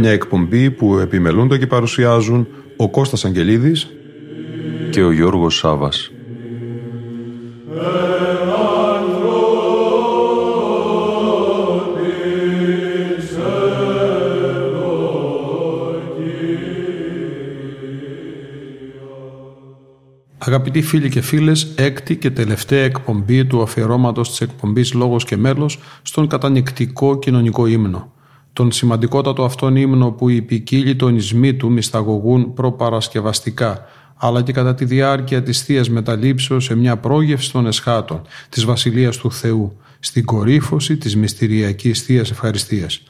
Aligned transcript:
Μια 0.00 0.10
εκπομπή 0.10 0.70
που 0.70 0.98
επιμελούνται 0.98 1.58
και 1.58 1.66
παρουσιάζουν 1.66 2.46
ο 2.76 2.90
Κώστας 2.90 3.24
Αγγελίδης 3.24 3.88
και 4.90 5.02
ο 5.02 5.12
Γιώργος 5.12 5.56
Σάβας. 5.56 6.10
Αγαπητοί 20.38 20.82
φίλοι 20.82 21.08
και 21.08 21.20
φίλες, 21.20 21.74
έκτη 21.76 22.16
και 22.16 22.30
τελευταία 22.30 22.84
εκπομπή 22.84 23.44
του 23.44 23.62
αφιερώματος 23.62 24.28
της 24.28 24.40
εκπομπής 24.40 24.94
Λόγος 24.94 25.24
και 25.24 25.36
Μέλος 25.36 25.78
στον 26.02 26.28
κατανικτικό 26.28 27.18
κοινωνικό 27.18 27.66
ύμνο. 27.66 28.12
Τον 28.52 28.72
σημαντικότατο 28.72 29.44
αυτόν 29.44 29.76
ύμνο 29.76 30.10
που 30.10 30.28
οι 30.28 30.42
ποικίλοι 30.42 30.96
τονισμοί 30.96 31.54
του 31.54 31.70
μυσταγωγούν 31.70 32.54
προπαρασκευαστικά, 32.54 33.84
αλλά 34.16 34.42
και 34.42 34.52
κατά 34.52 34.74
τη 34.74 34.84
διάρκεια 34.84 35.42
της 35.42 35.62
θείας 35.62 35.90
μεταλήψεως 35.90 36.64
σε 36.64 36.74
μια 36.74 36.96
πρόγευση 36.96 37.52
των 37.52 37.66
εσχάτων 37.66 38.22
της 38.48 38.64
Βασιλείας 38.64 39.16
του 39.16 39.32
Θεού, 39.32 39.76
στην 40.00 40.24
κορύφωση 40.24 40.96
της 40.96 41.16
μυστηριακής 41.16 42.02
θείας 42.02 42.30
ευχαριστίας. 42.30 43.02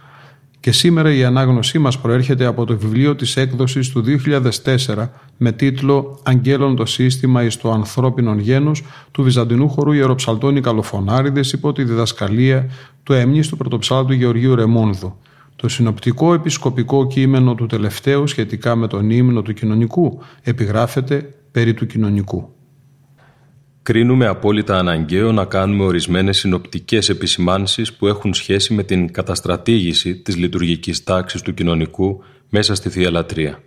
Και 0.60 0.72
σήμερα 0.72 1.14
η 1.14 1.24
ανάγνωσή 1.24 1.78
μας 1.78 1.98
προέρχεται 1.98 2.44
από 2.44 2.64
το 2.64 2.78
βιβλίο 2.78 3.16
της 3.16 3.36
έκδοσης 3.36 3.88
του 3.88 4.00
2004 4.00 5.08
με 5.36 5.52
τίτλο 5.52 6.20
«Αγγέλων 6.22 6.76
το 6.76 6.86
σύστημα 6.86 7.44
εις 7.44 7.56
το 7.56 7.72
ανθρώπινο 7.72 8.34
γένος» 8.34 8.82
του 9.10 9.22
Βυζαντινού 9.22 9.68
χορού 9.68 9.92
Ιεροψαλτώνη 9.92 10.60
Καλοφωνάριδες 10.60 11.52
υπό 11.52 11.72
τη 11.72 11.84
διδασκαλία 11.84 12.70
του 13.02 13.12
έμνης 13.12 13.48
του 13.48 13.56
πρωτοψάλτου 13.56 14.12
Γεωργίου 14.12 14.54
Ρεμόνδου. 14.54 15.16
Το 15.60 15.68
συνοπτικό 15.68 16.34
επισκοπικό 16.34 17.06
κείμενο 17.06 17.54
του 17.54 17.66
τελευταίου 17.66 18.26
σχετικά 18.26 18.76
με 18.76 18.86
τον 18.86 19.10
ύμνο 19.10 19.42
του 19.42 19.52
κοινωνικού 19.52 20.22
επιγράφεται 20.42 21.34
περί 21.52 21.74
του 21.74 21.86
κοινωνικού. 21.86 22.54
Κρίνουμε 23.82 24.26
απόλυτα 24.26 24.78
αναγκαίο 24.78 25.32
να 25.32 25.44
κάνουμε 25.44 25.84
ορισμένες 25.84 26.38
συνοπτικές 26.38 27.08
επισημάνσεις 27.08 27.92
που 27.92 28.06
έχουν 28.06 28.34
σχέση 28.34 28.74
με 28.74 28.82
την 28.82 29.12
καταστρατήγηση 29.12 30.16
της 30.16 30.36
λειτουργικής 30.36 31.04
τάξης 31.04 31.42
του 31.42 31.54
κοινωνικού 31.54 32.22
μέσα 32.48 32.74
στη 32.74 32.88
Θεία 32.90 33.10
Λατρεία. 33.10 33.62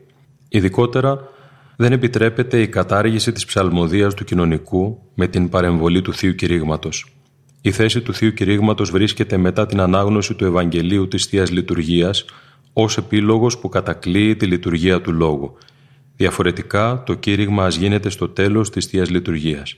Ειδικότερα, 0.49 1.27
δεν 1.75 1.91
επιτρέπεται 1.91 2.61
η 2.61 2.67
κατάργηση 2.67 3.31
της 3.31 3.45
ψαλμοδίας 3.45 4.13
του 4.13 4.23
κοινωνικού 4.23 4.99
με 5.15 5.27
την 5.27 5.49
παρεμβολή 5.49 6.01
του 6.01 6.13
Θείου 6.13 6.35
Κηρύγματος. 6.35 7.15
Η 7.65 7.71
θέση 7.71 8.01
του 8.01 8.13
Θείου 8.13 8.33
Κηρύγματος 8.33 8.91
βρίσκεται 8.91 9.37
μετά 9.37 9.65
την 9.65 9.79
ανάγνωση 9.79 10.33
του 10.33 10.45
Ευαγγελίου 10.45 11.07
της 11.07 11.25
Θείας 11.25 11.51
Λειτουργίας 11.51 12.25
ως 12.73 12.97
επίλογος 12.97 13.57
που 13.57 13.69
κατακλείει 13.69 14.35
τη 14.35 14.45
λειτουργία 14.45 15.01
του 15.01 15.11
Λόγου. 15.11 15.57
Διαφορετικά, 16.15 17.03
το 17.05 17.13
κήρυγμα 17.13 17.65
ας 17.65 17.75
γίνεται 17.75 18.09
στο 18.09 18.29
τέλος 18.29 18.69
της 18.69 18.85
Θείας 18.85 19.09
Λειτουργίας. 19.09 19.75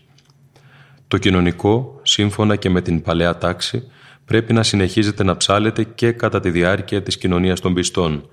Το 1.08 1.18
κοινωνικό, 1.18 2.00
σύμφωνα 2.04 2.56
και 2.56 2.70
με 2.70 2.82
την 2.82 3.02
παλαιά 3.02 3.38
τάξη, 3.38 3.84
πρέπει 4.26 4.54
να 4.54 4.64
συνεχίζεται 4.64 5.24
να 5.24 5.38
ψάλεται 5.38 5.84
και 5.84 6.12
κατά 6.12 6.40
τη 6.40 6.50
διάρκεια 6.50 7.04
της 7.04 7.18
κοινωνίας 7.18 7.60
των 7.60 7.74
πιστών. 7.74 8.30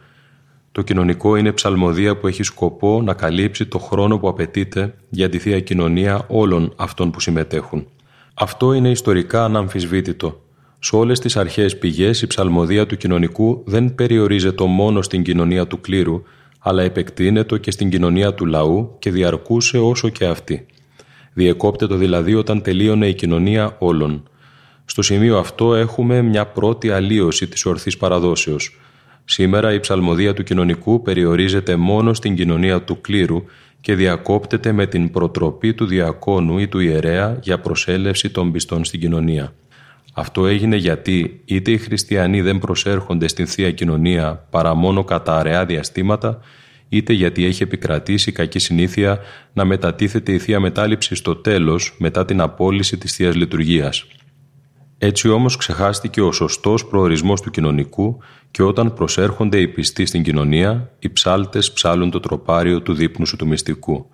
Το 0.72 0.82
κοινωνικό 0.82 1.36
είναι 1.36 1.52
ψαλμοδία 1.52 2.16
που 2.16 2.26
έχει 2.26 2.42
σκοπό 2.42 3.02
να 3.02 3.14
καλύψει 3.14 3.66
το 3.66 3.78
χρόνο 3.78 4.18
που 4.18 4.28
απαιτείται 4.28 4.94
για 5.08 5.28
τη 5.28 5.38
Θεία 5.38 5.60
Κοινωνία 5.60 6.24
όλων 6.28 6.72
αυτών 6.76 7.10
που 7.10 7.20
συμμετέχουν. 7.20 7.86
Αυτό 8.34 8.72
είναι 8.72 8.90
ιστορικά 8.90 9.44
αναμφισβήτητο. 9.44 10.40
Σε 10.78 10.96
όλες 10.96 11.20
τις 11.20 11.36
αρχαίες 11.36 11.78
πηγές 11.78 12.22
η 12.22 12.26
ψαλμοδία 12.26 12.86
του 12.86 12.96
κοινωνικού 12.96 13.62
δεν 13.66 13.94
περιορίζεται 13.94 14.64
μόνο 14.64 15.02
στην 15.02 15.22
κοινωνία 15.22 15.66
του 15.66 15.80
κλήρου, 15.80 16.22
αλλά 16.58 16.82
επεκτείνεται 16.82 17.58
και 17.58 17.70
στην 17.70 17.90
κοινωνία 17.90 18.34
του 18.34 18.46
λαού 18.46 18.96
και 18.98 19.10
διαρκούσε 19.10 19.78
όσο 19.78 20.08
και 20.08 20.24
αυτή. 20.24 20.66
Διεκόπτεται 21.32 21.94
δηλαδή 21.94 22.34
όταν 22.34 22.62
τελείωνε 22.62 23.06
η 23.06 23.14
κοινωνία 23.14 23.76
όλων. 23.78 24.22
Στο 24.84 25.02
σημείο 25.02 25.38
αυτό 25.38 25.74
έχουμε 25.74 26.22
μια 26.22 26.46
πρώτη 26.46 26.90
αλλίωση 26.90 27.48
της 27.48 27.64
ορθής 27.64 27.96
παραδόσεως. 27.96 28.80
Σήμερα 29.24 29.72
η 29.72 29.80
ψαλμοδία 29.80 30.34
του 30.34 30.42
κοινωνικού 30.42 31.02
περιορίζεται 31.02 31.76
μόνο 31.76 32.14
στην 32.14 32.36
κοινωνία 32.36 32.82
του 32.82 33.00
κλήρου 33.00 33.44
και 33.82 33.94
διακόπτεται 33.94 34.72
με 34.72 34.86
την 34.86 35.10
προτροπή 35.10 35.74
του 35.74 35.86
διακόνου 35.86 36.58
ή 36.58 36.68
του 36.68 36.78
ιερέα 36.78 37.38
για 37.42 37.58
προσέλευση 37.58 38.30
των 38.30 38.52
πιστών 38.52 38.84
στην 38.84 39.00
κοινωνία. 39.00 39.52
Αυτό 40.12 40.46
έγινε 40.46 40.76
γιατί 40.76 41.40
είτε 41.44 41.70
οι 41.70 41.78
χριστιανοί 41.78 42.40
δεν 42.40 42.58
προσέρχονται 42.58 43.28
στην 43.28 43.46
Θεία 43.46 43.72
Κοινωνία 43.72 44.46
παρά 44.50 44.74
μόνο 44.74 45.04
κατά 45.04 45.38
αραιά 45.38 45.64
διαστήματα, 45.66 46.40
είτε 46.88 47.12
γιατί 47.12 47.44
έχει 47.44 47.62
επικρατήσει 47.62 48.30
η 48.30 48.32
κακή 48.32 48.58
συνήθεια 48.58 49.18
να 49.52 49.64
μετατίθεται 49.64 50.32
η 50.32 50.38
Θεία 50.38 50.60
Μετάληψη 50.60 51.14
στο 51.14 51.36
τέλος 51.36 51.94
μετά 51.98 52.24
την 52.24 52.40
απόλυση 52.40 52.96
της 52.96 53.14
Θείας 53.14 53.34
Λειτουργίας. 53.34 54.06
Έτσι 55.04 55.28
όμως 55.28 55.56
ξεχάστηκε 55.56 56.20
ο 56.20 56.32
σωστός 56.32 56.86
προορισμός 56.86 57.40
του 57.40 57.50
κοινωνικού 57.50 58.18
και 58.50 58.62
όταν 58.62 58.94
προσέρχονται 58.94 59.60
οι 59.60 59.68
πιστοί 59.68 60.06
στην 60.06 60.22
κοινωνία, 60.22 60.90
οι 60.98 61.10
ψάλτες 61.10 61.72
ψάλουν 61.72 62.10
το 62.10 62.20
τροπάριο 62.20 62.80
του 62.80 62.94
δείπνου 62.94 63.26
σου 63.26 63.36
του 63.36 63.46
μυστικού. 63.46 64.06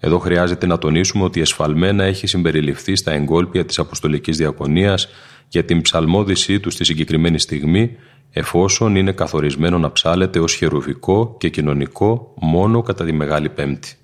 Εδώ 0.00 0.18
χρειάζεται 0.18 0.66
να 0.66 0.78
τονίσουμε 0.78 1.24
ότι 1.24 1.40
εσφαλμένα 1.40 2.04
έχει 2.04 2.26
συμπεριληφθεί 2.26 2.96
στα 2.96 3.12
εγκόλπια 3.12 3.64
της 3.64 3.78
Αποστολικής 3.78 4.36
Διακονίας 4.36 5.08
για 5.48 5.64
την 5.64 5.80
ψαλμόδησή 5.80 6.60
του 6.60 6.70
στη 6.70 6.84
συγκεκριμένη 6.84 7.38
στιγμή, 7.38 7.96
εφόσον 8.30 8.96
είναι 8.96 9.12
καθορισμένο 9.12 9.78
να 9.78 9.92
ψάλεται 9.92 10.38
ως 10.38 10.54
χερουβικό 10.54 11.36
και 11.38 11.48
κοινωνικό 11.48 12.34
μόνο 12.40 12.82
κατά 12.82 13.04
τη 13.04 13.12
Μεγάλη 13.12 13.48
Πέμπτη. 13.48 13.96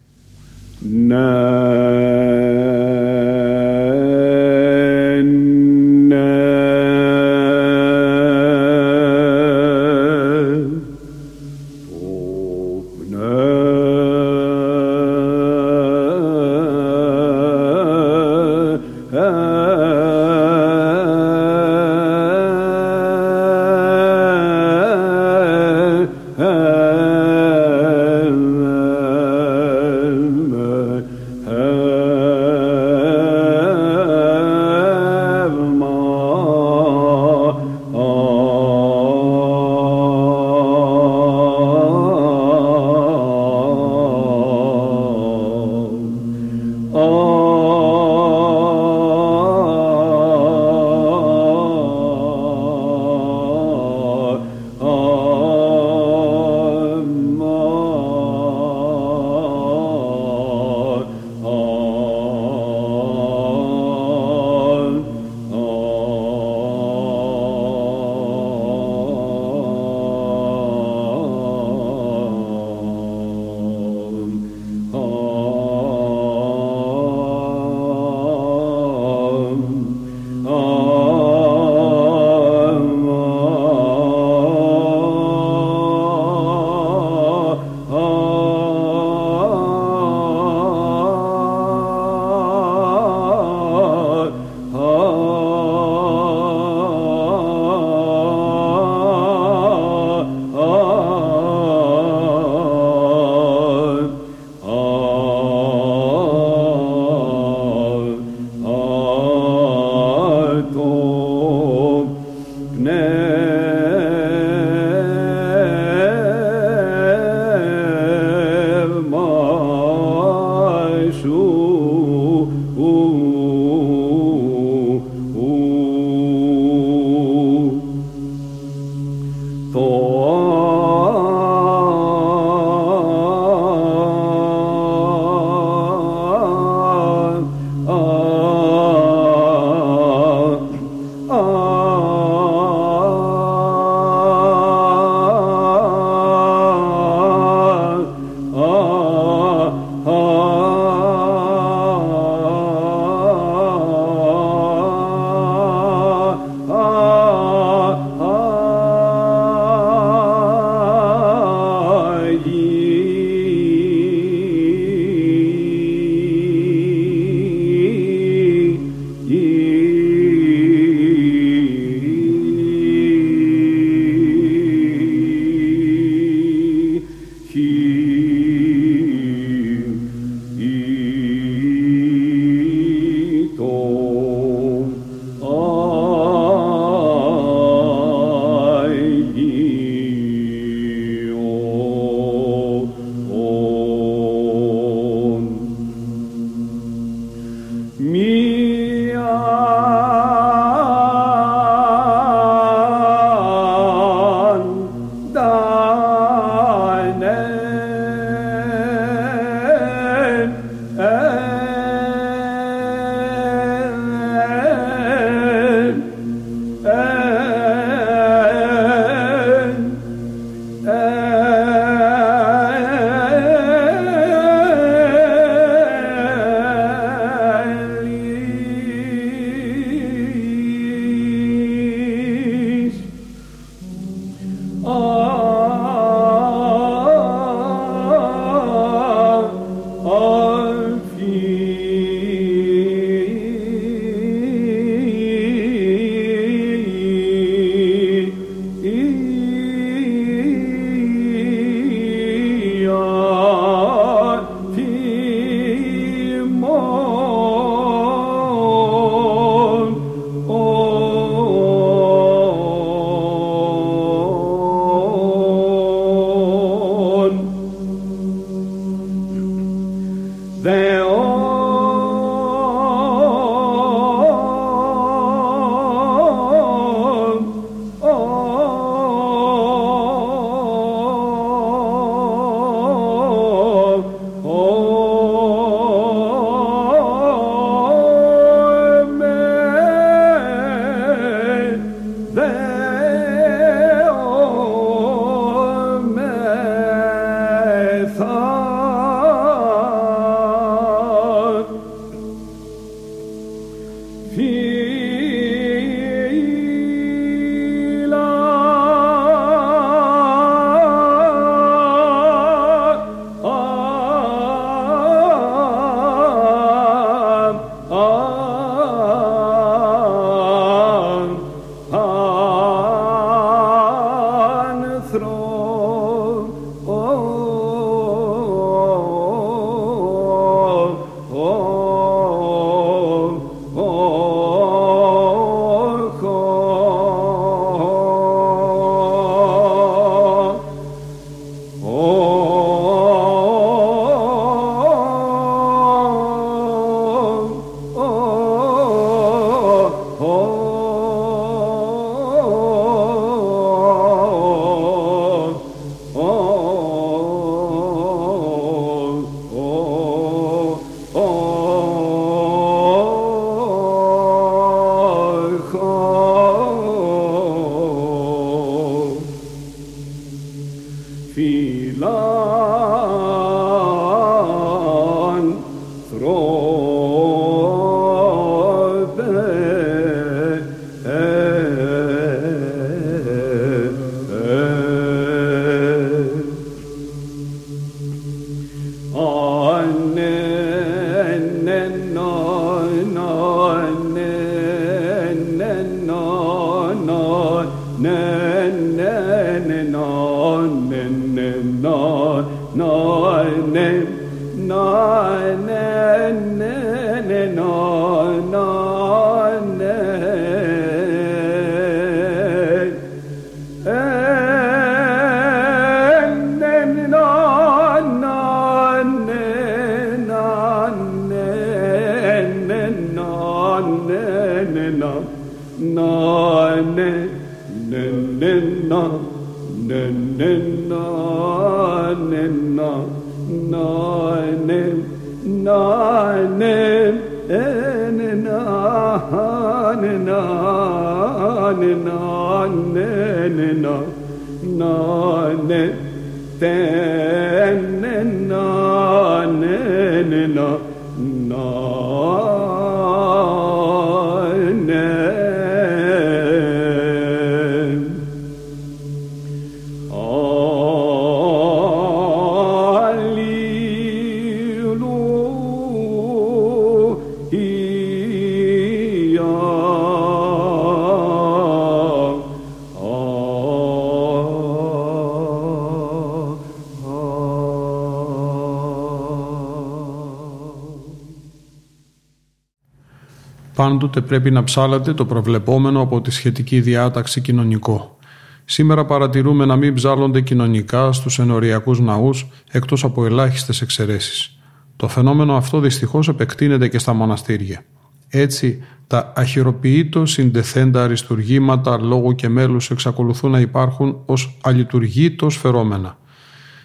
Πάντοτε 484.15 484.21
πρέπει 484.21 484.51
να 484.51 484.65
ψάλατε 484.65 485.15
το 485.15 485.25
προβλεπόμενο 485.25 486.01
από 486.01 486.21
τη 486.21 486.31
σχετική 486.31 486.81
διάταξη 486.81 487.41
κοινωνικό. 487.41 488.19
Σήμερα 488.65 489.05
παρατηρούμε 489.05 489.65
να 489.65 489.77
μην 489.77 489.95
ψάλλονται 489.95 490.41
κοινωνικά 490.41 491.13
στους 491.13 491.39
ενοριακούς 491.39 492.01
ναούς 492.01 492.47
εκτός 492.71 493.05
από 493.05 493.25
ελάχιστες 493.25 493.81
εξαιρέσεις. 493.81 494.59
Το 494.97 495.09
φαινόμενο 495.09 495.57
αυτό 495.57 495.81
δυστυχώς 495.81 496.29
επεκτείνεται 496.29 496.89
και 496.89 496.99
στα 496.99 497.13
μοναστήρια. 497.13 497.85
Έτσι, 498.29 498.83
τα 499.07 499.33
αχυροποιήτω 499.37 500.27
συντεθέντα 500.27 501.03
αριστουργήματα 501.03 502.01
λόγου 502.01 502.35
και 502.35 502.49
μέλους 502.49 502.91
εξακολουθούν 502.91 503.51
να 503.51 503.61
υπάρχουν 503.61 504.23
ως 504.27 504.59
αλειτουργήτως 504.63 505.57
φερόμενα. 505.57 506.19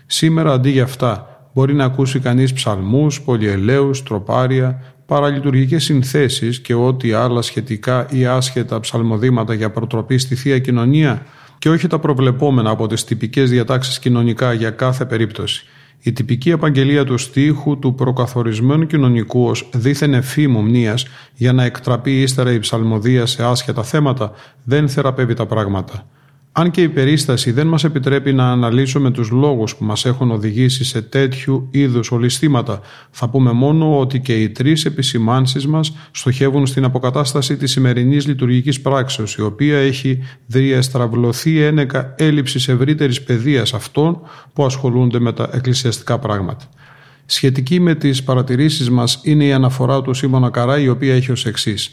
Σήμερα 0.05 0.51
αντί 0.51 0.69
για 0.69 0.83
αυτά 0.83 1.27
μπορεί 1.53 1.73
να 1.73 1.85
ακούσει 1.85 2.19
κανείς 2.19 2.53
ψαλμούς, 2.53 3.21
πολυελαίους, 3.21 4.03
τροπάρια, 4.03 4.81
παραλειτουργικές 5.09 5.83
συνθέσεις 5.83 6.59
και 6.59 6.73
ό,τι 6.73 7.11
άλλα 7.11 7.41
σχετικά 7.41 8.07
ή 8.09 8.25
άσχετα 8.25 8.79
ψαλμοδήματα 8.79 9.53
για 9.53 9.69
προτροπή 9.69 10.17
στη 10.17 10.35
Θεία 10.35 10.59
Κοινωνία 10.59 11.25
και 11.57 11.69
όχι 11.69 11.87
τα 11.87 11.99
προβλεπόμενα 11.99 12.69
από 12.69 12.87
τις 12.87 13.03
τυπικές 13.03 13.49
διατάξεις 13.49 13.99
κοινωνικά 13.99 14.53
για 14.53 14.69
κάθε 14.69 15.05
περίπτωση. 15.05 15.65
Η 16.01 16.11
τυπική 16.11 16.51
απαγγελία 16.51 17.05
του 17.05 17.17
στίχου 17.17 17.79
του 17.79 17.95
προκαθορισμένου 17.95 18.85
κοινωνικού 18.85 19.45
ως 19.45 19.69
δίθεν 19.73 20.13
εφήμου 20.13 20.61
μνήας 20.61 21.07
για 21.35 21.53
να 21.53 21.63
εκτραπεί 21.63 22.21
ύστερα 22.21 22.51
η 22.51 22.59
ψαλμοδία 22.59 23.25
σε 23.25 23.43
άσχετα 23.43 23.83
θέματα 23.83 24.31
δεν 24.63 24.89
θεραπεύει 24.89 25.33
τα 25.33 25.45
πράγματα. 25.45 26.05
Αν 26.59 26.71
και 26.71 26.81
η 26.81 26.89
περίσταση 26.89 27.51
δεν 27.51 27.67
μας 27.67 27.83
επιτρέπει 27.83 28.33
να 28.33 28.51
αναλύσουμε 28.51 29.11
τους 29.11 29.29
λόγους 29.29 29.75
που 29.75 29.83
μας 29.83 30.05
έχουν 30.05 30.31
οδηγήσει 30.31 30.83
σε 30.83 31.01
τέτοιου 31.01 31.67
είδους 31.71 32.11
ολιστήματα, 32.11 32.81
θα 33.11 33.29
πούμε 33.29 33.51
μόνο 33.51 33.99
ότι 33.99 34.19
και 34.19 34.33
οι 34.33 34.49
τρεις 34.49 34.85
επισημάνσεις 34.85 35.67
μας 35.67 35.93
στοχεύουν 36.11 36.67
στην 36.67 36.83
αποκατάσταση 36.83 37.57
της 37.57 37.71
σημερινής 37.71 38.27
λειτουργικής 38.27 38.81
πράξεως, 38.81 39.35
η 39.35 39.41
οποία 39.41 39.77
έχει 39.77 40.23
διαστραβλωθεί 40.45 41.61
ένεκα 41.61 42.15
έλλειψης 42.17 42.67
ευρύτερης 42.67 43.21
παιδείας 43.21 43.73
αυτών 43.73 44.21
που 44.53 44.65
ασχολούνται 44.65 45.19
με 45.19 45.33
τα 45.33 45.49
εκκλησιαστικά 45.53 46.19
πράγματα. 46.19 46.65
Σχετική 47.25 47.79
με 47.79 47.95
τις 47.95 48.23
παρατηρήσεις 48.23 48.89
μας 48.89 49.19
είναι 49.23 49.45
η 49.45 49.53
αναφορά 49.53 50.01
του 50.01 50.13
Σίμωνα 50.13 50.49
Καρά, 50.49 50.79
η 50.79 50.89
οποία 50.89 51.15
έχει 51.15 51.31
ως 51.31 51.45
εξής. 51.45 51.91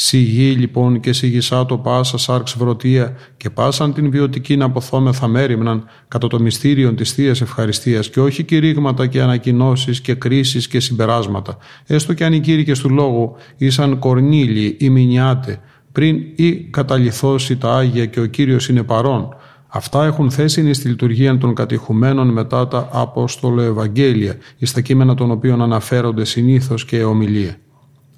Σιγή 0.00 0.50
λοιπόν 0.50 1.00
και 1.00 1.12
σιγησά 1.12 1.66
το 1.66 1.78
πάσα 1.78 2.18
σάρξ 2.18 2.56
βρωτία 2.58 3.16
και 3.36 3.50
πάσαν 3.50 3.92
την 3.92 4.10
βιωτική 4.10 4.56
να 4.56 4.64
αποθόμεθα 4.64 5.26
μέρημναν 5.28 5.84
κατά 6.08 6.28
το 6.28 6.40
μυστήριο 6.40 6.94
της 6.94 7.12
θείας 7.12 7.40
Ευχαριστίας 7.40 8.10
και 8.10 8.20
όχι 8.20 8.42
κηρύγματα 8.42 9.06
και 9.06 9.22
ανακοινώσεις 9.22 10.00
και 10.00 10.14
κρίσεις 10.14 10.68
και 10.68 10.80
συμπεράσματα, 10.80 11.58
έστω 11.86 12.14
και 12.14 12.24
αν 12.24 12.32
οι 12.32 12.40
κήρυκες 12.40 12.78
του 12.78 12.90
λόγου 12.90 13.36
ήσαν 13.56 13.98
κορνίλοι 13.98 14.76
ή 14.80 14.90
μηνιάτε, 14.90 15.60
πριν 15.92 16.16
ή 16.34 16.54
καταληθώσει 16.54 17.56
τα 17.56 17.74
Άγια 17.74 18.06
και 18.06 18.20
ο 18.20 18.26
Κύριος 18.26 18.68
είναι 18.68 18.82
παρόν, 18.82 19.28
Αυτά 19.68 20.04
έχουν 20.04 20.30
θέση 20.30 20.72
στη 20.72 20.88
λειτουργία 20.88 21.38
των 21.38 21.54
κατηχουμένων 21.54 22.28
μετά 22.28 22.68
τα 22.68 22.88
Απόστολο 22.92 23.62
Ευαγγέλια, 23.62 24.36
εις 24.58 24.72
τα 24.72 24.80
κείμενα 24.80 25.14
των 25.14 25.30
οποίων 25.30 25.62
αναφέρονται 25.62 26.24
συνήθως 26.24 26.84
και 26.84 27.04
ομιλία. 27.04 27.56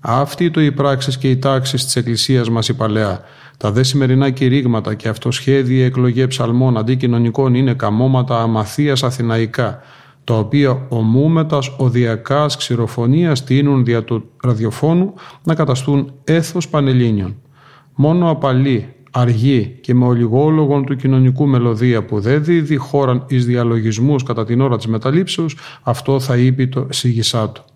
Αυτή 0.02 0.50
το 0.50 0.60
οι 0.60 0.72
πράξεις 0.72 1.18
και 1.18 1.30
οι 1.30 1.36
τάξεις 1.36 1.84
της 1.84 1.96
Εκκλησίας 1.96 2.50
μας 2.50 2.68
η 2.68 2.74
Παλαιά. 2.74 3.20
Τα 3.56 3.72
δε 3.72 3.82
σημερινά 3.82 4.30
κηρύγματα 4.30 4.94
και 4.94 5.08
αυτοσχέδια 5.08 5.84
εκλογέ 5.84 6.26
ψαλμών 6.26 6.76
αντικοινωνικών 6.76 7.54
είναι 7.54 7.74
καμώματα 7.74 8.42
αμαθίας 8.42 9.02
αθηναϊκά, 9.02 9.80
τα 10.24 10.34
οποία 10.34 10.86
ομούμετας 10.88 11.74
οδιακάς 11.78 12.56
ξηροφωνίας 12.56 13.44
τείνουν 13.44 13.84
δια 13.84 14.04
του 14.04 14.30
ραδιοφώνου 14.42 15.14
να 15.42 15.54
καταστούν 15.54 16.12
έθος 16.24 16.68
πανελλήνιων. 16.68 17.36
Μόνο 17.94 18.30
απαλή, 18.30 18.94
αργή 19.10 19.78
και 19.80 19.94
με 19.94 20.04
ολιγόλογον 20.04 20.84
του 20.84 20.96
κοινωνικού 20.96 21.46
μελωδία 21.46 22.04
που 22.04 22.20
δεν 22.20 22.44
δίδει 22.44 22.76
χώραν 22.76 23.24
εις 23.28 23.46
διαλογισμούς 23.46 24.22
κατά 24.22 24.44
την 24.44 24.60
ώρα 24.60 24.76
της 24.76 24.86
μεταλήψεως, 24.86 25.56
αυτό 25.82 26.20
θα 26.20 26.36
είπε 26.36 26.66
το 26.66 26.86
σιγισάτο. 26.90 27.64
Ah 27.64 27.69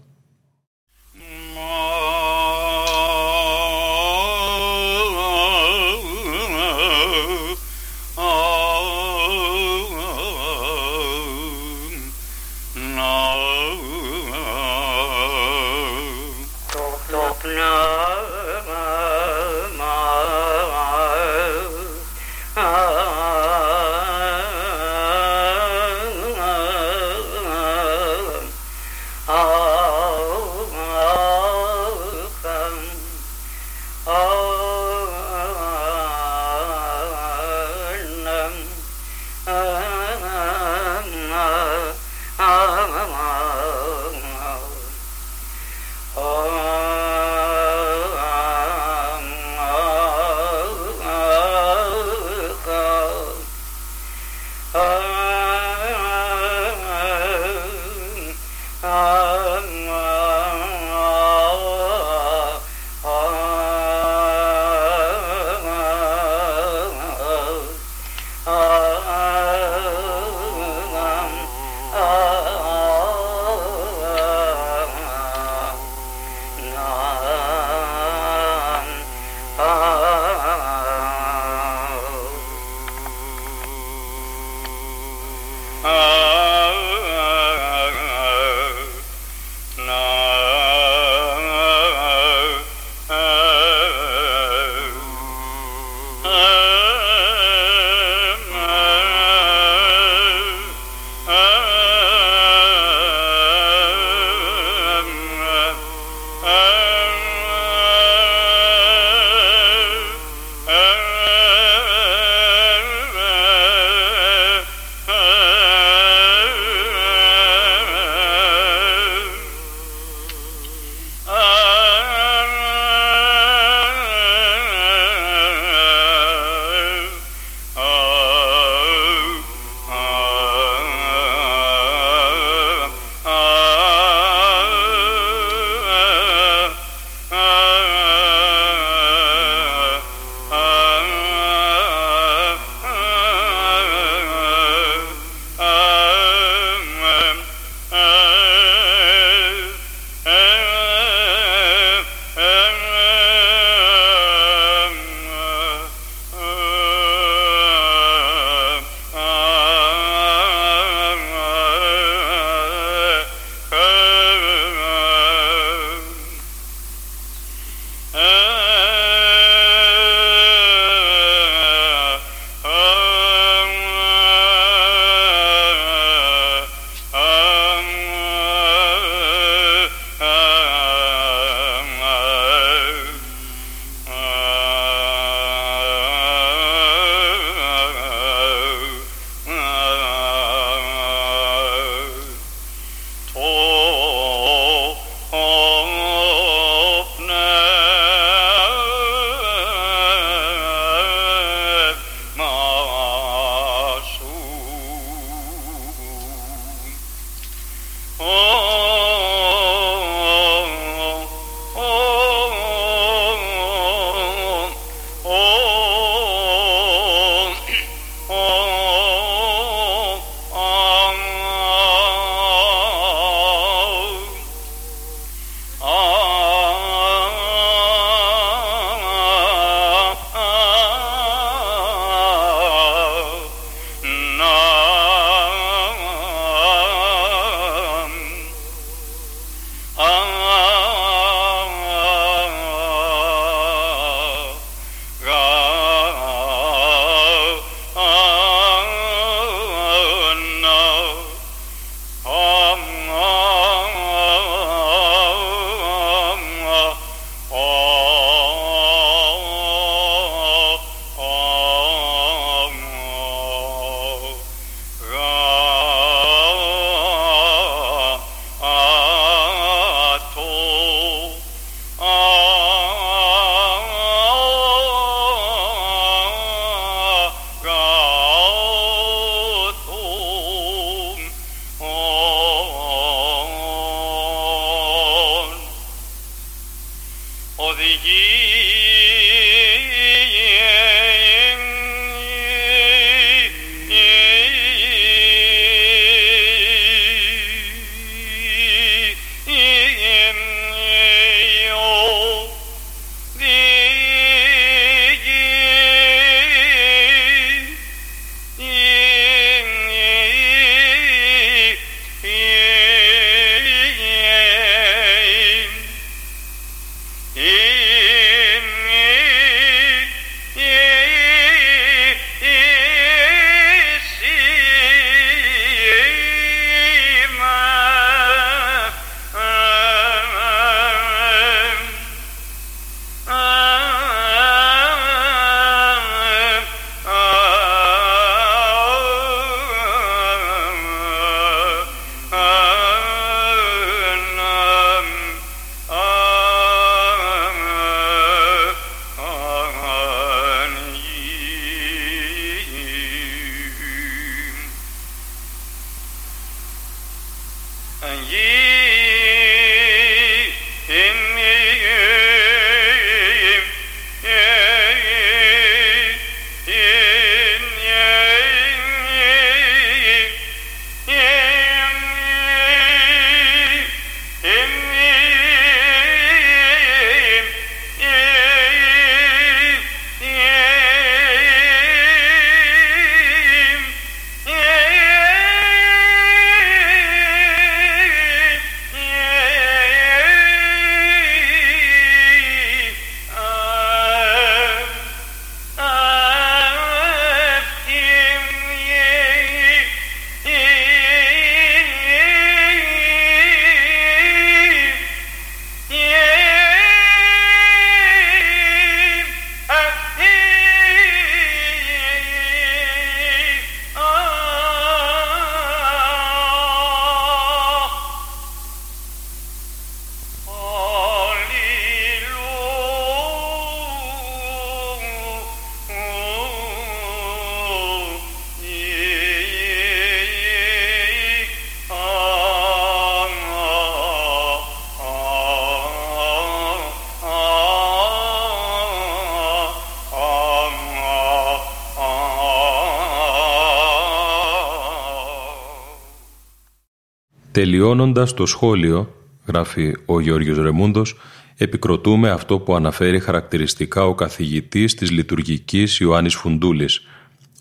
Τελειώνοντας 447.65 448.35
το 448.35 448.47
σχόλιο, 448.47 449.15
γράφει 449.47 449.95
ο 450.05 450.21
Γιώργος 450.21 450.59
Ρεμούντος, 450.59 451.17
επικροτούμε 451.57 452.31
αυτό 452.31 452.59
που 452.59 452.75
αναφέρει 452.75 453.21
χαρακτηριστικά 453.21 454.07
ο 454.07 454.15
καθηγητής 454.15 454.95
της 454.95 455.11
λειτουργικής 455.11 455.99
Ιωάννης 455.99 456.35
Φουντούλης, 456.35 457.07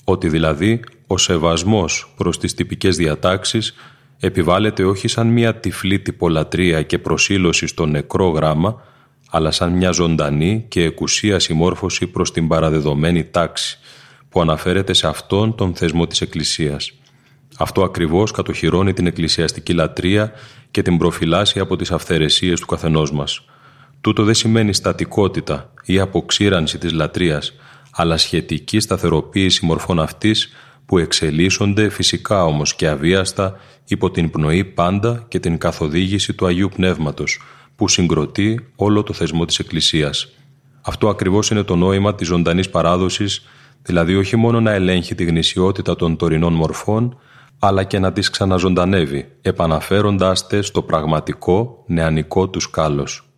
ότι 0.03 0.29
δηλαδή 0.29 0.79
ο 1.07 1.17
σεβασμός 1.17 2.13
προς 2.17 2.39
τις 2.39 2.53
τυπικές 2.53 2.97
διατάξεις 2.97 3.75
επιβάλλεται 4.19 4.83
όχι 4.83 5.07
σαν 5.07 5.27
μια 5.27 5.55
τυφλή 5.55 5.99
τυπολατρεία 5.99 6.81
και 6.81 6.97
προσήλωση 6.97 7.67
στο 7.67 7.85
νεκρό 7.85 8.29
γράμμα, 8.29 8.81
αλλά 9.29 9.51
σαν 9.51 9.71
μια 9.71 9.91
ζωντανή 9.91 10.65
και 10.67 10.83
εκουσία 10.83 11.39
συμμόρφωση 11.39 12.07
προς 12.07 12.31
την 12.31 12.47
παραδεδομένη 12.47 13.23
τάξη, 13.23 13.79
που 14.29 14.41
αναφέρεται 14.41 14.93
σε 14.93 15.07
αυτόν 15.07 15.55
τον 15.55 15.75
θεσμό 15.75 16.07
της 16.07 16.21
Εκκλησίας. 16.21 16.91
Αυτό 17.57 17.83
ακριβώς 17.83 18.31
κατοχυρώνει 18.31 18.93
την 18.93 19.07
εκκλησιαστική 19.07 19.73
λατρεία 19.73 20.31
και 20.71 20.81
την 20.81 20.97
προφυλάσσει 20.97 21.59
από 21.59 21.75
τις 21.75 21.91
αυθαιρεσίες 21.91 22.59
του 22.59 22.65
καθενός 22.65 23.11
μας. 23.11 23.45
Τούτο 24.01 24.23
δεν 24.23 24.33
σημαίνει 24.33 24.73
στατικότητα 24.73 25.73
ή 25.85 25.99
αποξήρανση 25.99 26.77
της 26.77 26.91
λατρείας, 26.91 27.53
αλλά 27.91 28.17
σχετική 28.17 28.79
σταθεροποίηση 28.79 29.65
μορφών 29.65 29.99
αυτής 29.99 30.53
που 30.85 30.97
εξελίσσονται 30.97 31.89
φυσικά 31.89 32.45
όμως 32.45 32.75
και 32.75 32.87
αβίαστα 32.87 33.59
υπό 33.87 34.11
την 34.11 34.29
πνοή 34.29 34.63
πάντα 34.63 35.25
και 35.27 35.39
την 35.39 35.57
καθοδήγηση 35.57 36.33
του 36.33 36.45
Αγίου 36.45 36.69
Πνεύματος, 36.75 37.41
που 37.75 37.87
συγκροτεί 37.87 38.67
όλο 38.75 39.03
το 39.03 39.13
θεσμό 39.13 39.45
της 39.45 39.59
Εκκλησίας. 39.59 40.31
Αυτό 40.81 41.09
ακριβώς 41.09 41.49
είναι 41.49 41.63
το 41.63 41.75
νόημα 41.75 42.15
της 42.15 42.27
ζωντανής 42.27 42.69
παράδοσης, 42.69 43.45
δηλαδή 43.81 44.15
όχι 44.15 44.35
μόνο 44.35 44.61
να 44.61 44.71
ελέγχει 44.71 45.15
τη 45.15 45.23
γνησιότητα 45.23 45.95
των 45.95 46.15
τωρινών 46.15 46.53
μορφών, 46.53 47.17
αλλά 47.65 47.83
και 47.83 47.99
να 47.99 48.11
τις 48.11 48.29
ξαναζωντανεύει, 48.29 49.37
επαναφέροντάς 49.41 50.47
τες 50.47 50.67
στο 50.67 50.81
πραγματικό 50.81 51.83
νεανικό 51.87 52.49
τους 52.49 52.69
κάλος. 52.69 53.32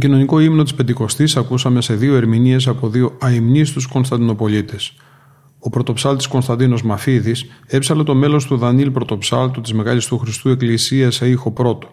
Κοινωνικό 0.00 0.40
ύμνο 0.40 0.62
της 0.62 0.74
Πεντηκοστής 0.74 1.36
ακούσαμε 1.36 1.80
σε 1.80 1.94
δύο 1.94 2.14
ερμηνείες 2.14 2.66
από 2.66 2.88
δύο 2.88 3.16
αιμνίστου 3.22 3.80
Κωνσταντινοπολίτες. 3.88 4.92
Ο 5.58 5.70
πρωτοψάλτης 5.70 6.26
Κωνσταντίνος 6.26 6.82
Μαφίδης 6.82 7.46
έψαλε 7.66 8.02
το 8.02 8.14
μέλος 8.14 8.46
του 8.46 8.56
Δανίλ 8.56 8.90
Πρωτοψάλτου 8.90 9.60
της 9.60 9.72
Μεγάλης 9.72 10.06
του 10.06 10.18
Χριστού 10.18 10.48
Εκκλησίας 10.48 11.14
σε 11.14 11.28
ήχο 11.28 11.50
πρώτο 11.50 11.92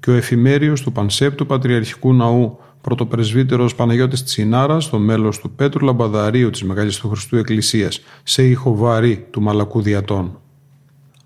και 0.00 0.10
ο 0.10 0.14
εφημέριος 0.14 0.82
του 0.82 0.92
Πανσέπτου 0.92 1.46
Πατριαρχικού 1.46 2.14
Ναού 2.14 2.58
πρωτοπρεσβύτερος 2.80 3.74
Παναγιώτης 3.74 4.24
Τσινάρας, 4.24 4.90
το 4.90 4.98
μέλος 4.98 5.38
του 5.38 5.50
Πέτρου 5.50 5.84
Λαμπαδαρίου 5.84 6.50
της 6.50 6.64
Μεγάλης 6.64 6.96
του 6.96 7.08
Χριστού 7.08 7.36
Εκκλησίας 7.36 8.00
σε 8.22 8.48
ήχο 8.48 8.76
βαρύ 8.76 9.26
του 9.30 9.42
Μαλακού 9.42 9.82
Διατών. 9.82 10.38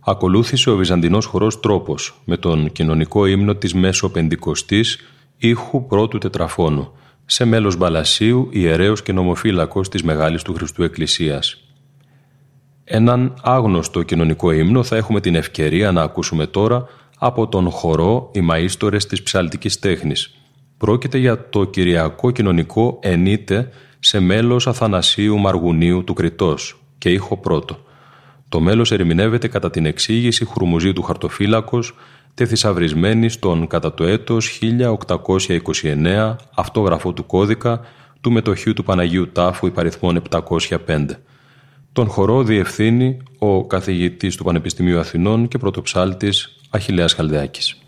Ακολούθησε 0.00 0.70
ο 0.70 0.76
Βυζαντινός 0.76 1.26
χορός 1.26 1.60
τρόπος 1.60 2.20
με 2.24 2.36
τον 2.36 2.72
κοινωνικό 2.72 3.26
ύμνο 3.26 3.54
της 3.54 3.74
Μέσο 3.74 4.08
Πεντηκοστής 4.10 4.98
ήχου 5.48 5.86
πρώτου 5.86 6.18
τετραφώνου, 6.18 6.92
σε 7.24 7.44
μέλος 7.44 7.76
Μπαλασίου, 7.76 8.48
ιερέως 8.50 9.02
και 9.02 9.12
νομοφύλακος 9.12 9.88
της 9.88 10.02
Μεγάλης 10.02 10.42
του 10.42 10.54
Χριστού 10.54 10.82
Εκκλησίας. 10.82 11.56
Έναν 12.84 13.34
άγνωστο 13.42 14.02
κοινωνικό 14.02 14.50
ύμνο 14.50 14.82
θα 14.82 14.96
έχουμε 14.96 15.20
την 15.20 15.34
ευκαιρία 15.34 15.92
να 15.92 16.02
ακούσουμε 16.02 16.46
τώρα 16.46 16.86
από 17.18 17.48
τον 17.48 17.70
χορό 17.70 18.30
«Οι 18.32 18.40
Μαΐστορες 18.50 19.04
της 19.08 19.22
Ψαλτικής 19.22 19.78
Τέχνης». 19.78 20.34
Πρόκειται 20.78 21.18
για 21.18 21.48
το 21.48 21.64
Κυριακό 21.64 22.30
Κοινωνικό 22.30 22.98
«Ενίτε» 23.02 23.68
σε 23.98 24.20
μέλος 24.20 24.66
Αθανασίου 24.66 25.38
Μαργουνίου 25.38 26.04
του 26.04 26.12
Κρητός 26.12 26.82
και 26.98 27.10
ήχο 27.10 27.36
πρώτο. 27.36 27.78
Το 28.48 28.60
μέλος 28.60 28.92
ερμηνεύεται 28.92 29.48
κατά 29.48 29.70
την 29.70 29.86
εξήγηση 29.86 30.44
Χουρμουζίου 30.44 30.92
του 30.92 31.02
Χαρτοφύλακος 31.02 31.94
τεθισαυρισμένη 32.34 33.28
στον 33.28 33.66
κατά 33.66 33.94
το 33.94 34.04
έτος 34.04 34.60
1829 35.82 36.36
αυτόγραφο 36.54 37.12
του 37.12 37.26
κώδικα 37.26 37.80
του 38.20 38.32
μετοχείου 38.32 38.72
του 38.72 38.84
Παναγίου 38.84 39.32
Τάφου 39.32 39.66
υπαριθμών 39.66 40.22
705. 40.30 41.06
Τον 41.92 42.08
χορό 42.08 42.42
διευθύνει 42.42 43.16
ο 43.38 43.66
καθηγητής 43.66 44.36
του 44.36 44.44
Πανεπιστημίου 44.44 44.98
Αθηνών 44.98 45.48
και 45.48 45.58
πρωτοψάλτης 45.58 46.56
Αχιλέας 46.70 47.12
Χαλδεάκης. 47.12 47.78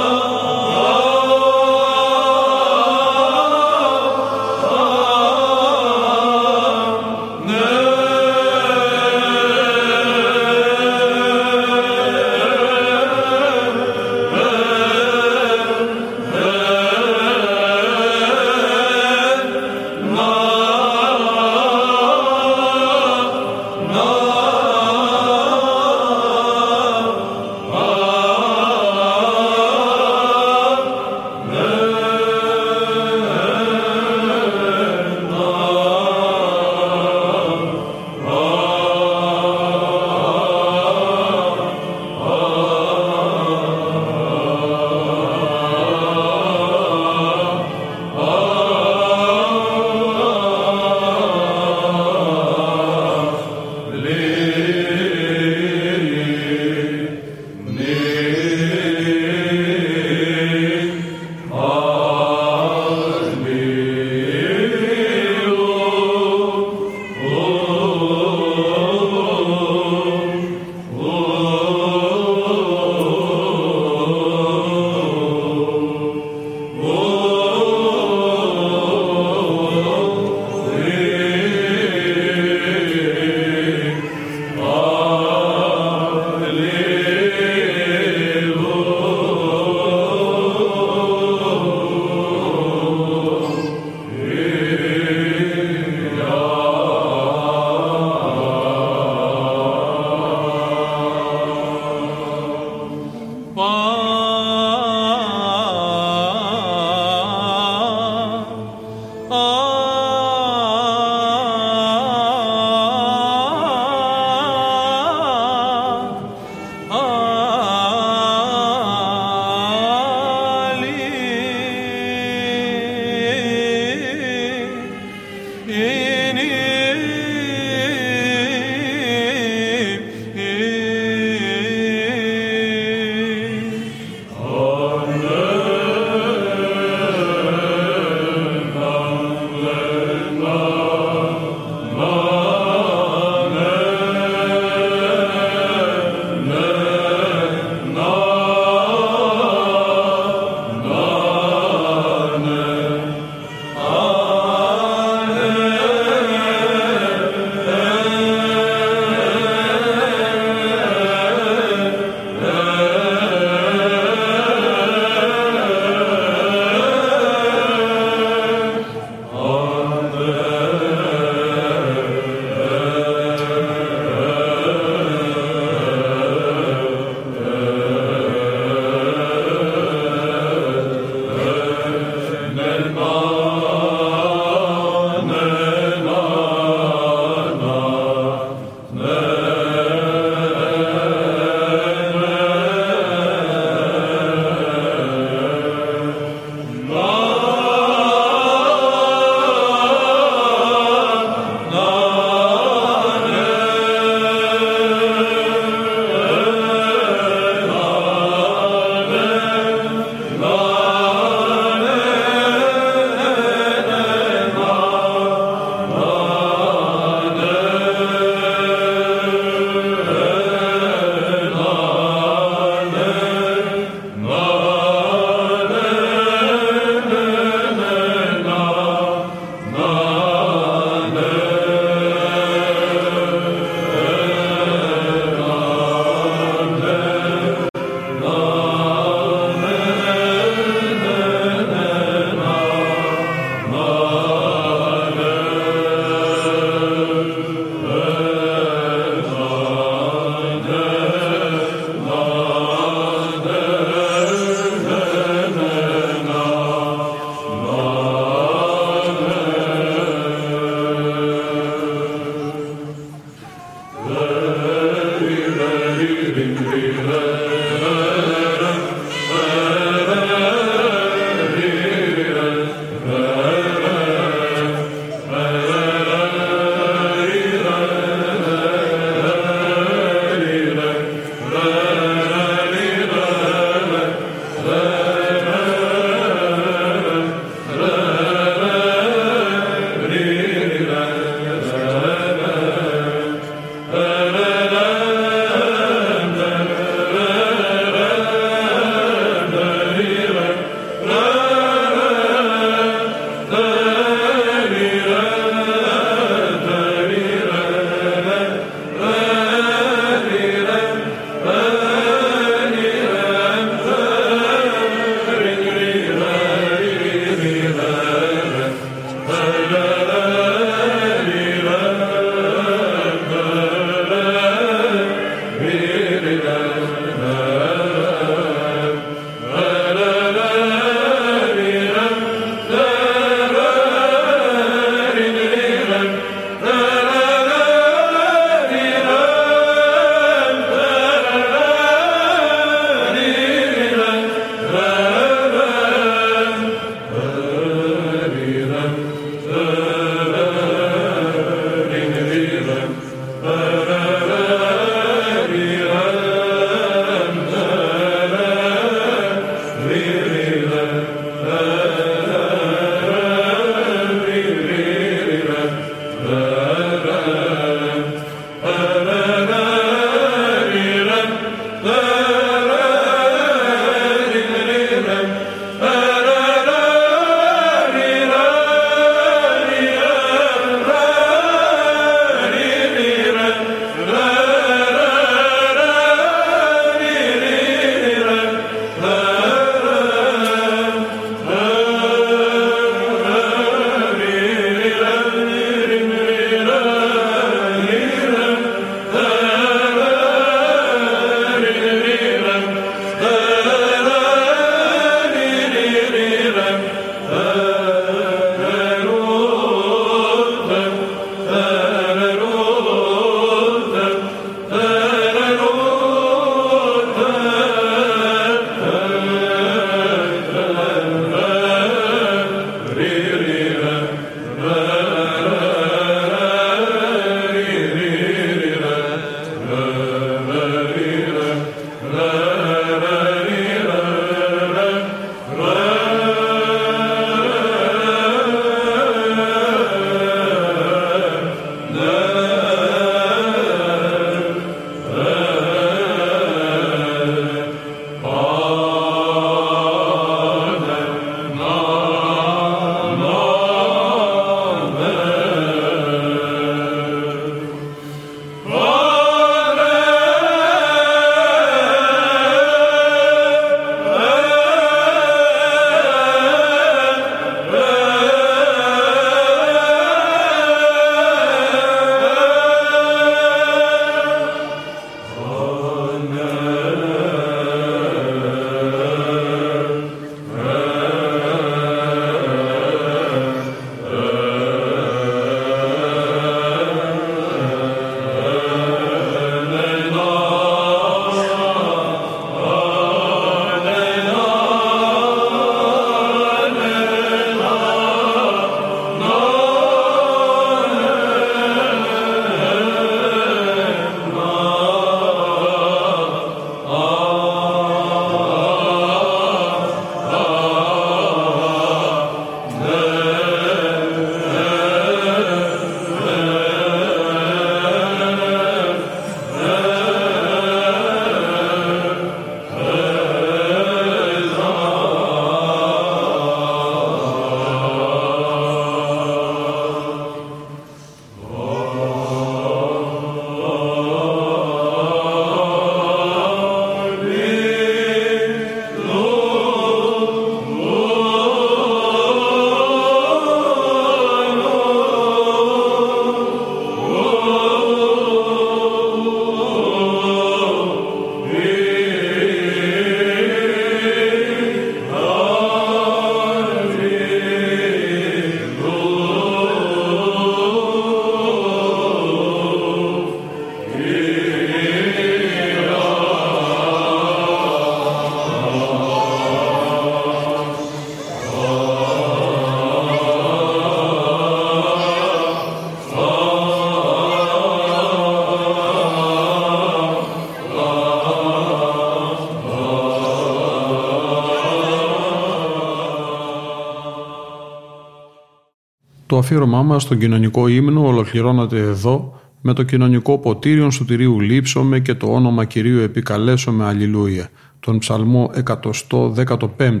Το 589.34 589.40
αφήρωμά 589.40 589.82
μας 589.82 590.02
στον 590.02 590.18
κοινωνικό 590.18 590.68
ύμνο 590.68 591.06
ολοκληρώνεται 591.06 591.78
εδώ 591.78 592.40
με 592.60 592.72
το 592.72 592.82
κοινωνικό 592.82 593.38
ποτήριον 593.38 593.90
σωτηρίου 593.90 594.40
λείψομαι 594.40 595.00
και 595.00 595.14
το 595.14 595.26
όνομα 595.26 595.64
Κυρίου 595.64 596.00
επικαλέσομαι 596.00 596.84
αλληλούια, 596.84 597.48
τον 597.80 597.98
ψαλμό 597.98 598.50
115, 598.64 600.00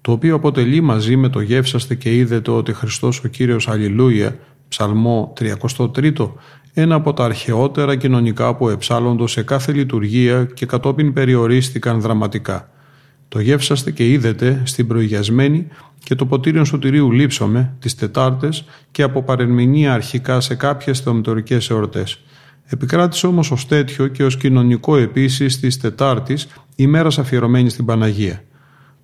το 0.00 0.12
οποίο 0.12 0.34
αποτελεί 0.34 0.80
μαζί 0.80 1.16
με 1.16 1.28
το 1.28 1.40
γεύσαστε 1.40 1.94
και 1.94 2.16
είδετε 2.16 2.50
ότι 2.50 2.72
Χριστός 2.72 3.24
ο 3.24 3.28
Κύριος 3.28 3.68
αλληλούια, 3.68 4.36
ψαλμό 4.68 5.32
33, 5.40 6.30
ένα 6.74 6.94
από 6.94 7.12
τα 7.12 7.24
αρχαιότερα 7.24 7.96
κοινωνικά 7.96 8.56
που 8.56 8.68
εψάλλοντος 8.68 9.30
σε 9.30 9.42
κάθε 9.42 9.72
λειτουργία 9.72 10.44
και 10.44 10.66
κατόπιν 10.66 11.12
περιορίστηκαν 11.12 12.00
δραματικά. 12.00 12.71
Το 13.32 13.40
γεύσαστε 13.40 13.90
και 13.90 14.10
είδετε 14.10 14.62
στην 14.64 14.86
προηγιασμένη 14.86 15.66
και 16.04 16.14
το 16.14 16.26
ποτήριον 16.26 16.64
σωτηρίου 16.64 17.12
λείψομαι 17.12 17.74
τις 17.78 17.94
Τετάρτες 17.94 18.64
και 18.90 19.02
από 19.02 19.22
παρερμηνία 19.22 19.92
αρχικά 19.92 20.40
σε 20.40 20.54
κάποιες 20.54 21.00
θεομητορικές 21.00 21.70
εορτές. 21.70 22.20
Επικράτησε 22.64 23.26
όμως 23.26 23.50
ως 23.50 23.66
τέτοιο 23.66 24.06
και 24.06 24.24
ως 24.24 24.36
κοινωνικό 24.36 24.96
επίσης 24.96 25.60
της 25.60 25.76
Τετάρτης 25.76 26.48
ημέρας 26.76 27.18
αφιερωμένη 27.18 27.68
στην 27.68 27.84
Παναγία. 27.84 28.44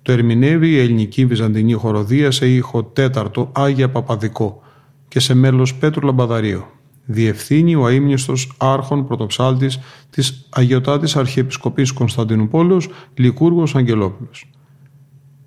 Το 0.01 0.11
ερμηνεύει 0.11 0.69
η 0.69 0.79
ελληνική 0.79 1.25
βυζαντινή 1.25 1.73
χοροδία 1.73 2.31
σε 2.31 2.47
ήχο 2.47 2.83
τέταρτο 2.83 3.51
Άγια 3.55 3.89
Παπαδικό 3.89 4.63
και 5.07 5.19
σε 5.19 5.33
μέλος 5.33 5.75
Πέτρου 5.75 6.05
Λαμπαδαρίου. 6.05 6.65
Διευθύνει 7.11 7.75
ο 7.75 7.85
αείμνηστος 7.85 8.51
άρχον 8.57 9.07
πρωτοψάλτης 9.07 9.79
της 10.09 10.47
Αγιωτάτης 10.49 11.15
Αρχιεπισκοπής 11.15 11.91
Κωνσταντινούπολεως 11.91 12.89
Λικούργος 13.13 13.75
Αγγελόπουλος. 13.75 14.49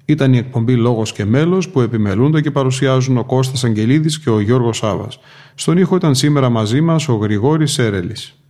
Ήταν 0.05 0.33
η 0.33 0.37
εκπομπή 0.37 0.75
Λόγος 0.75 1.13
και 1.13 1.25
Μέλος 1.25 1.69
που 1.69 1.81
επιμελούνται 1.81 2.41
και 2.41 2.51
παρουσιάζουν 2.51 3.17
ο 3.17 3.25
Κώστας 3.25 3.65
Αγγελίδης 3.65 4.19
και 4.19 4.31
ο 4.31 4.41
Γιώργος 4.41 4.77
Σάβας. 4.77 5.19
Στον 5.55 5.77
ήχο 5.77 5.97
ήταν 5.97 6.15
σήμερα 6.15 6.49
μαζί 6.49 6.81
μας 6.81 7.09
ο 7.09 7.15
Γρηγόρης 7.15 7.73
Σέρελης. 7.73 8.42